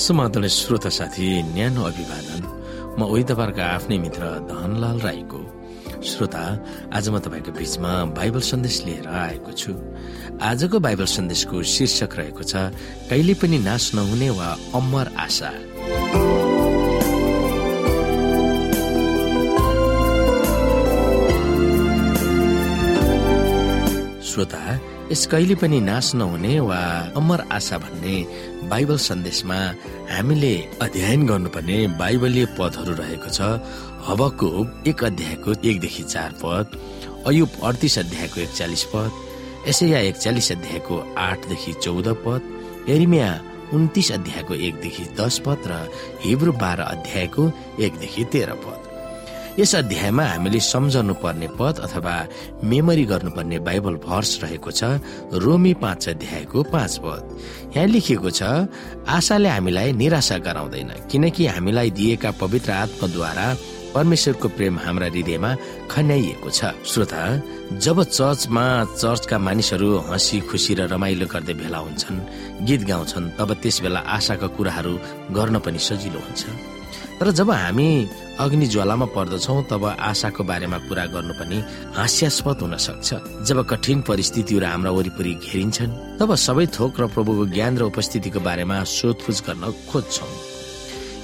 [0.00, 2.42] समाधान श्रोता साथी न्यानो अभिवादन।
[2.96, 5.40] म उही तपाईँहरूको आफ्नै मित्र धनलाल राईको।
[6.00, 6.42] श्रोता
[6.96, 9.72] आज म तपाईँको बीचमा बाइबल सन्देश लिएर आएको छु।
[10.40, 12.72] आजको बाइबल सन्देशको शीर्षक रहेको छ
[13.12, 15.52] कहिले पनि नाश नहुने वा अमर आशा।
[24.24, 24.64] श्रोता
[25.10, 26.78] यस कहिले पनि नाश नहुने वा
[27.18, 28.16] अमर आशा भन्ने
[28.70, 29.56] बाइबल सन्देशमा
[30.06, 33.58] हामीले अध्ययन गर्नुपर्ने बाइबलीय पदहरू रहेको छ।
[34.06, 34.50] हबको
[34.86, 36.78] एक अध्यायको एकदेखि चार पद
[37.26, 39.10] अयुब अडतिस अध्यायको एकचालिस पद
[39.70, 43.30] एसैया एकचालिस अध्यायको आठदेखि चौध पद एरिमिया
[43.74, 45.82] उन्तिस अध्यायको एकदेखि दस पद र
[46.22, 47.50] हिब्रू बाह्र अध्यायको
[47.82, 48.89] एकदेखि तेह्र पद।
[49.60, 52.14] यस अध्यायमा हामीले सम्झनु पर्ने पद अथवा
[52.64, 54.82] मेमोरी गर्नुपर्ने बाइबल भर्स रहेको छ
[55.36, 57.20] रोमी पाँच अध्यायको पाँच पद।
[57.76, 58.40] यहाँ लेखिएको छ
[59.04, 63.46] आशाले हामीलाई निराशा गराउँदैन किनकि हामीलाई दिएका पवित्र आत्माद्वारा
[63.94, 65.50] परमेश्वरको प्रेम हाम्रा हृदयमा
[65.92, 67.20] खन्याइएको छ। श्रोता
[67.84, 68.64] जब चर्चमा
[68.96, 72.24] चर्चका मानिसहरू हँसी खुसी र रमाइलो गर्दै भेला हुन्छन्
[72.64, 74.94] गीत गाउँछन् तब त्यस बेला आशाका कुराहरू
[75.36, 76.79] गर्न पनि सजिलो हुन्छ।
[77.20, 78.08] तर जब हामी
[78.40, 81.58] अग्नि ज्वालामा पर्दछौ तब आशाको बारेमा कुरा गर्नु पनि
[81.92, 83.08] हास्यास्पद हुन सक्छ।
[83.44, 88.76] जब कठिन परिस्थितिहरू हाम्रा वरिपरि घेरिन्छन् तब सबै थोक र प्रभुको ज्ञान र उपस्थितिको बारेमा
[88.88, 90.28] सोधपुछ गर्न खोज्छौ।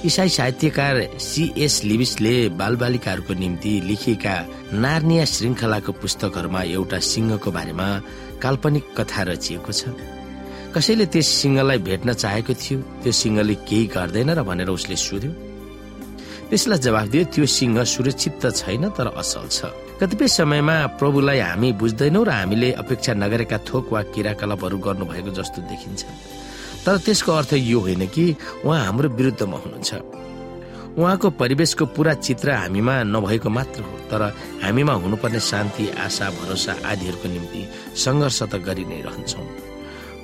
[0.05, 4.35] इसाई साहित्यकार सिएस लिबिसले बालबालिकाहरूको निम्ति लेखिएका
[4.77, 7.87] नार्निया श्रृङ्खलाको पुस्तकहरूमा एउटा सिंहको बारेमा
[8.37, 9.97] काल्पनिक कथा रचिएको छ।
[10.77, 15.46] कसैले त्यस सिंहलाई भेट्न चाहेको थियो त्यो सिंहले केही गर्दैन र भनेर उसले सोध्यो
[16.49, 19.59] त्यसलाई जवाफ दियो त्यो सिंह सुरक्षित त छैन तर असल छ।
[19.99, 26.01] कतिपय समयमा प्रभुलाई हामी बुझ्दैनौ र हामीले अपेक्षा नगरेका थोक वा किराकलापहरू गर्नुभएको जस्तो देखिन्छ।
[26.85, 28.25] तर त्यसको अर्थ यो होइन कि
[28.63, 29.91] उहाँ हाम्रो विरुद्धमा हुनुहुन्छ।
[30.97, 34.21] उहाँको परिवेशको पुरा चित्र हामीमा नभएको मात्र हो तर
[34.63, 37.61] हामीमा हुनुपर्ने शान्ति आशा भरोसा आदिहरूको निम्ति
[38.03, 39.45] सङ्घर्ष त गरि नै रहन्छौँ।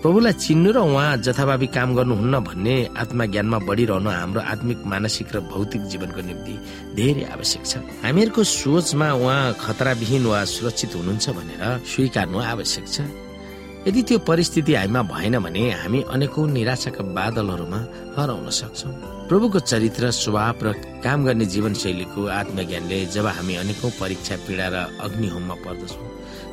[0.04, 5.82] प्रभुलाई चिन्नु र उहाँ जथाभावी काम गर्नुहुन्न भन्ने आत्मज्ञानमा बढिरहनु हाम्रो आत्मिक मानसिक र भौतिक
[5.88, 6.56] जीवनको निम्ति
[7.00, 12.98] धेरै आवश्यक छ। हामीहरूको सोचमा उहाँ खतराविहीन वा सुरक्षित हुनुहुन्छ भनेर स्वीकार्नु आवश्यक छ।
[13.88, 17.80] यदि त्यो परिस्थिति हामीमा भएन भने हामी अनेकौं निराशाका बादलहरूमा
[18.20, 18.92] हराउन सक्छौँ।
[19.32, 20.68] प्रभुको चरित्र स्वभाव र
[21.00, 26.08] काम गर्ने जीवनशैलीको आत्मज्ञानले जब हामी अनेकौं परीक्षा पीडा र अग्निहोममा पर्दछौँ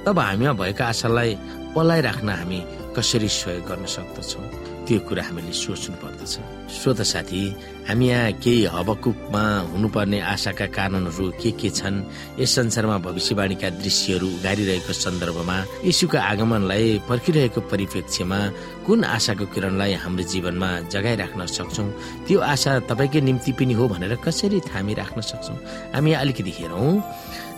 [0.06, 1.31] तब हामीमा भएका आशालाई
[1.75, 2.60] पलाइराख्न हामी
[2.97, 4.41] कसरी सहयोग गर्न सक्दछौ?
[4.87, 6.33] त्यो कुरा हामीले सोच्नु पर्दछ।
[6.75, 7.43] श्रोत साथी
[7.89, 11.97] हामी यहाँ केही हबकुकमा हुनुपर्ने आशाका कारणहरू के के छन्?
[12.41, 15.56] यस संसारमा भविष्यवाणीका दृश्यहरू उगारिरहेको सन्दर्भमा
[15.87, 18.41] यीशुको आगमनलाई पर्खिरहेको परिप्रेक्ष्यमा
[18.87, 21.84] कुन आशाको किरणलाई हाम्रो जीवनमा जगाइराख्न सक्छौ?
[22.27, 25.55] त्यो आशा तपाईँकै निम्ति पनि हो भनेर कसरी थामी राख्न सक्छौ?
[25.95, 26.91] हामी अलिकति हेरौँ।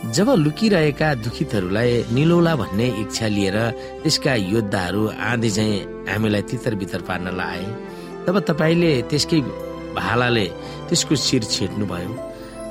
[0.03, 3.57] जब लुकिरहेका दुखितहरूलाई निलौला भन्ने इच्छा लिएर
[4.03, 5.79] त्यसका योद्धाहरू आँधी चाहिँ
[6.11, 7.63] हामीलाई तितर बितर पार्न लाए
[8.27, 9.41] तब तपाईँले त्यसकै
[9.95, 10.47] भालाले
[10.89, 12.11] त्यसको शिर छेट्नुभयो।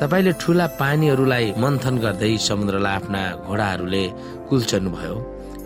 [0.01, 4.03] तपाईँले ठुला पानीहरूलाई मन्थन गर्दै समुद्रलाई आफ्ना घोडाहरूले
[4.49, 5.15] कुल्चनु भयो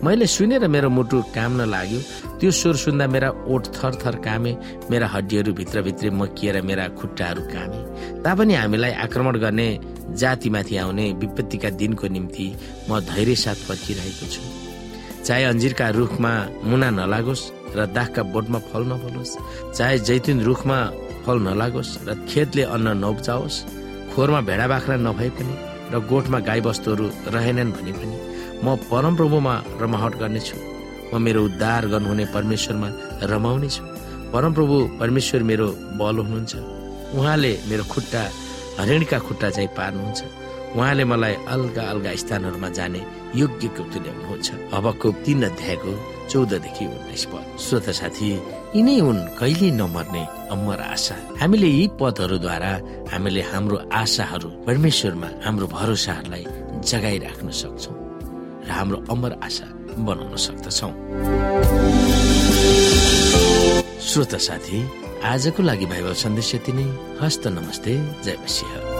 [0.04, 2.00] मैले सुनेर मेरो मुटु काम्न लाग्यो।
[2.38, 4.52] त्यो स्वर सुन्दा मेरा ओठ थर थर कामे
[4.90, 7.80] मेरा हड्डीहरू भित्रभित्रै मकिएर मेरा खुट्टाहरू कामे।
[8.22, 9.68] तापनि हामीलाई आक्रमण गर्ने
[10.14, 12.46] जातिमाथि आउने विपत्तिका दिनको निम्ति
[12.88, 14.42] म धैर्य साथ पर्खिरहेको छु।
[15.26, 16.32] चाहे अन्जिरका रुखमा
[16.64, 17.44] मुना नलागोस्
[17.76, 19.36] र दागका बोटमा फल नफलोस्
[19.76, 20.78] चाहे जैतुन रुखमा
[21.26, 23.64] फल नलागोस् र खेतले अन्न नउब्जाओस्
[24.14, 25.54] खोरमा भेडा बाख्रा नभए पनि
[25.92, 28.16] र गोठमा गाई बस्तुहरू रहेनन् भने पनि
[28.64, 30.56] म परमप्रभुमा रमाहट गर्नेछु।
[31.12, 32.88] म मेरो उद्धार गर्नुहुने परमेश्वरमा
[33.30, 33.82] रमाउने छु
[34.34, 35.66] परमप्रभु परमेश्वर मेरो
[35.98, 36.54] बल हुनुहुन्छ।
[37.14, 38.22] उहाँले मेरो खुट्टा
[38.78, 40.20] हरिणका खुट्टा चाहिँ पार्नुहुन्छ।
[40.76, 43.00] उहाँले मलाई अलगा अलगा स्थानहरूमा जाने
[43.40, 45.92] योग्यको तुल्याउनुहुन्छ अबको तीन अध्यायको
[46.30, 48.28] चौधदेखि उन्नाइस पद। श्रोत साथी
[48.76, 52.72] यिनै हुन् कहिले नमर्ने अमर आशा। हामीले यी पदहरूद्वारा
[53.12, 56.44] हामीले हाम्रो आशाहरू परमेश्वरमा हाम्रो भरोसाहरूलाई
[56.90, 57.96] जगाइराख्न सक्छौँ
[58.66, 59.66] र हाम्रो अमर आशा
[60.06, 60.90] बनाउन सक्दछौ।
[64.08, 64.78] श्रोता साथी
[65.24, 66.86] आजको लागि बाइबल सन्देश यति नै।
[67.20, 68.95] हस्त नमस्ते। जय मसिंह